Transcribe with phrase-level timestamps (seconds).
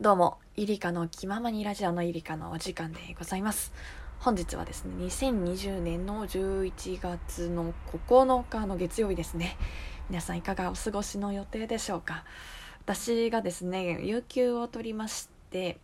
[0.00, 3.70] どうも、イリカの気ままにラジオのイリカのお時間でございます。
[4.20, 9.58] 本日はですね、2020年の11月の9日の月曜日ですね。
[10.08, 12.24] 皆さんいかがお過ごしの予定でしょうか？
[12.86, 15.76] 私がですね、有給を取りまして、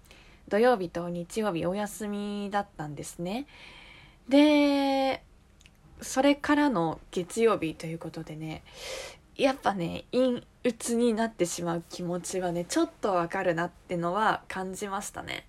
[0.49, 3.47] 土曜日と日曜日お休みだったんですね。
[4.31, 5.23] で、
[6.01, 8.63] それからの月曜日ということでね、
[9.37, 15.47] やっぱね陰鬱になってしまう気持ちはねちょっとわかるなってのは感じましたね。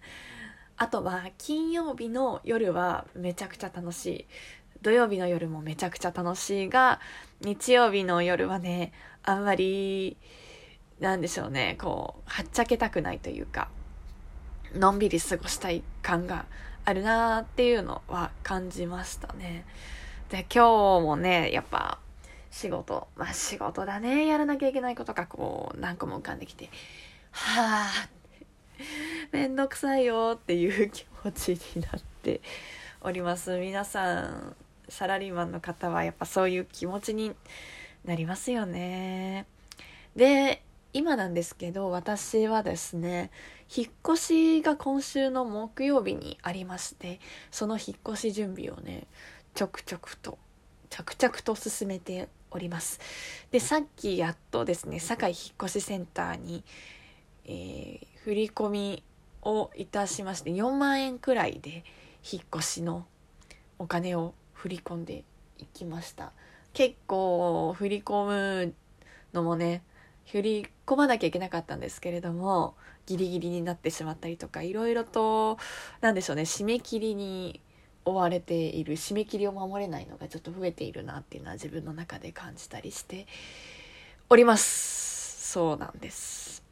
[0.77, 4.25] あとは金曜日の夜はめちゃくちゃ楽しい。
[4.81, 6.99] 土曜日の夜もめちゃくちゃ楽しいが
[7.41, 10.17] 日曜日の夜はねあんまり
[10.99, 13.69] なんでしょうねこうはっちゃけたくないというか
[14.75, 16.45] のんびり過ごしたい感が
[16.85, 19.65] あるなーっていうのは感じましたね。
[20.29, 21.99] で今日もねやっぱ
[22.51, 23.07] 仕事。
[23.15, 24.25] まあ仕事だね。
[24.25, 26.69] やらなきゃいけないことがこう何個も浮かんできて
[27.31, 28.09] はあ
[29.31, 32.41] めんどくさいよっていう気持ちになって
[33.01, 33.57] おります。
[33.59, 34.55] 皆さん
[34.89, 37.35] サラリーマンの方はやっぱそういう気持ちに
[38.05, 39.45] なりますよね。
[40.15, 40.63] で
[40.93, 43.29] 今なんですけど私はですね
[43.75, 47.19] 引っ越しが今週の木曜日にありまして
[47.51, 49.05] その引っ越し準備をね
[49.53, 50.37] ちょくちょくと
[50.89, 52.99] 着々と進めております。
[53.51, 56.63] でさっきやっとですね堺引っ越しセンターに、
[57.45, 59.03] えー、振り込み
[59.41, 61.83] をいたしまして4万円くらいで
[62.29, 63.05] 引っ越しの
[63.79, 65.23] お金を振り込んで
[65.57, 66.31] いきました。
[66.73, 68.73] 結構振り込む
[69.33, 69.81] のもね
[70.31, 72.75] 振り込まなきゃいけなかったんですけれども
[73.05, 75.57] ギリギリになってしまったりとかいろいろと
[76.01, 77.61] 何でしょうね締め切りに
[78.07, 83.27] 追われている締め切りを守れないのがちょっと増えているなっていうのは自分の中で感じたりして
[84.29, 85.51] おります。
[85.51, 86.63] そうなんです。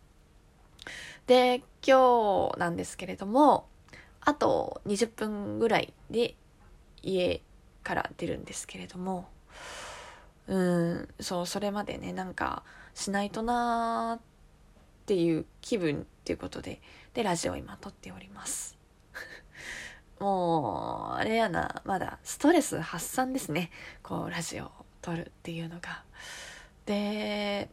[1.28, 3.67] で今日なんですけれども
[4.22, 6.36] あと20分ぐらいで
[7.02, 7.41] 家
[7.83, 9.28] から出るんですけれども
[10.47, 12.63] うんそうそれまでねなんか
[12.94, 14.22] しないとなーっ
[15.06, 16.79] ていう気分っていうことで
[17.13, 18.75] でラジオ今撮っております。
[20.25, 21.84] もうあれやな。
[21.86, 23.69] まだストレス発散ですね。
[24.02, 24.72] こうラジオを
[25.03, 26.03] 撮るっていうのが。
[26.88, 27.69] で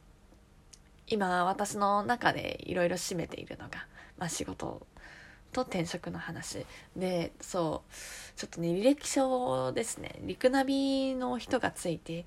[1.06, 3.86] 今私の中でいろいろ占めているのが、
[4.18, 4.86] まあ、仕事
[5.52, 6.66] と転職の話。
[6.94, 10.16] でそうちょっとね履歴書ですね。
[10.20, 12.26] 陸ナビの人がついて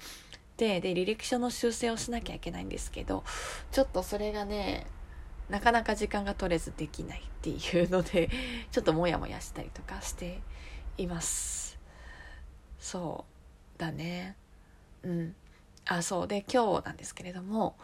[0.58, 3.24] でで履歴書の修正をしなきゃいけないんですけど
[3.72, 4.88] ちょっとそれがね
[5.50, 8.30] なかなか時間が取れずできないっていうので
[8.72, 10.42] ちょっとモヤモヤしたりとかして
[10.98, 11.78] います。
[12.80, 13.26] そ
[13.78, 14.36] うだね。
[15.04, 15.36] うん。
[15.86, 16.28] あそう。
[16.28, 17.78] で今日なんですけれども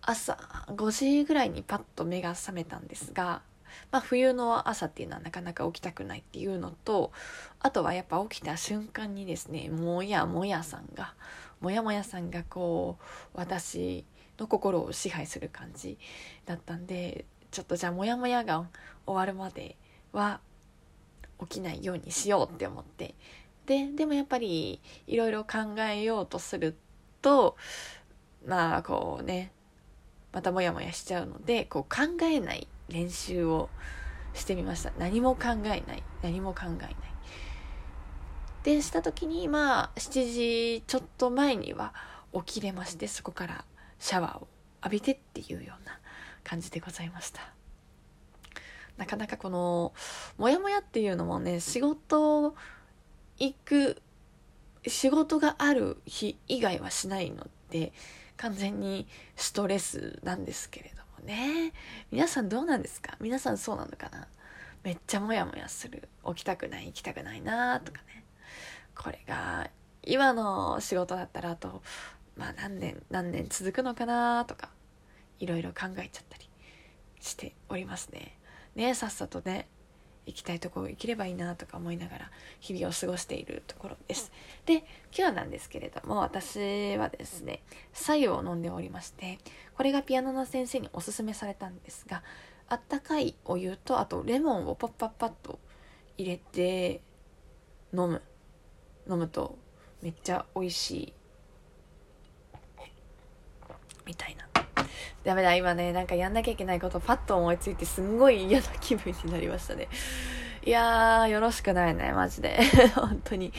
[0.00, 0.34] 朝
[0.68, 3.42] 5時ぐらいにパッと目が覚めたんですが
[3.90, 7.12] まあ冬の朝っていうのはなかなか起きたくないっていうのと
[7.60, 11.14] あとはやっぱ起きた瞬間にですねもやもやさんが
[11.60, 13.04] もやもやさんがこう
[13.34, 14.04] 私
[14.38, 15.98] の心を支配する感じ
[16.46, 18.66] だったんでちょっとじゃあモヤモヤが
[19.06, 19.76] 終わるまで
[20.12, 20.40] は
[21.40, 23.14] 起きないようにしようって思って。
[23.66, 26.76] ででもやっぱりいろいろ考えようとする
[27.22, 27.56] と
[28.46, 29.52] まあこうね
[30.32, 33.70] またモヤモヤしちゃうのでこう考えない練習を
[34.34, 34.92] してみました。
[34.98, 36.02] 何も考えない。
[36.22, 36.96] 何も考えない。
[38.64, 41.94] でした時にまあ7時ちょっと前には
[42.32, 43.64] 起きれましてそこから。
[43.98, 44.48] シャワーを
[44.82, 45.98] 浴びてっていうような
[46.42, 47.40] 感じでございました。
[48.96, 49.92] なかなかこの
[50.38, 52.54] モヤモヤっていうのもね仕事
[53.38, 54.00] 行く
[54.86, 57.92] 仕事がある日以外はしないので
[58.36, 61.72] 完全にストレスなんですけれどもね。
[62.12, 63.16] 皆さんどうなんですか？
[63.20, 64.28] 皆さんそうなのかな？
[64.82, 66.08] めっちゃモヤモヤする。
[66.26, 68.24] 起きたくない行きたくないなとかね。
[68.94, 69.70] これが
[70.02, 71.82] 今の仕事だったらあと
[72.36, 74.70] まあ何年何年続くのかなとか
[75.38, 76.48] いろいろ考えちゃったり
[77.20, 78.38] しておりますね。
[78.74, 79.68] ねさっさとね
[80.26, 82.30] 行きたいとこ行ければいいなとか思いながら
[82.60, 84.32] 日々を過ごしているところです。
[84.66, 84.84] で
[85.16, 87.62] 今日なんですけれども私はですね
[87.92, 89.38] 白湯を飲んでおりまして
[89.76, 92.22] これがピアノの先生におすすめされたんですが
[92.68, 95.58] あったかいお湯とあとレモンをパッパッパッと
[96.16, 97.02] 入れて
[97.92, 98.22] 飲む
[99.08, 99.58] 飲むと
[100.02, 101.12] めっちゃ美味しい
[105.24, 109.88] ダメだ、今ね、なんかやんなきゃいけないことパッと思いついて、すんごい嫌な気分になりましたね。
[110.66, 112.58] いやー、よろしくないね、マジで。
[112.94, 113.52] 本当に、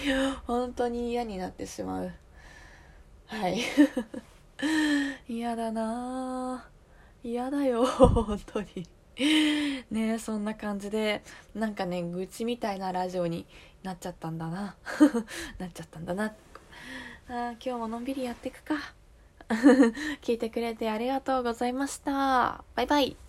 [0.46, 2.12] 本当に嫌になってしまう。
[3.26, 3.62] はい。
[5.28, 7.28] 嫌だなー。
[7.28, 8.88] 嫌だよ、本当に。
[9.90, 11.24] ねそんな感じで、
[11.56, 13.48] なんかね、愚痴みたいなラジオに
[13.82, 14.76] なっちゃったんだな。
[15.58, 16.26] なっちゃったんだな。
[17.28, 18.76] あ今日ものんびりやっていくか。
[20.22, 22.64] 聞いてくれてありがとうございました。
[22.76, 23.25] バイバイ。